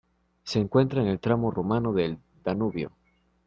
[0.43, 2.91] Se encuentra en el tramo rumano del Danubio.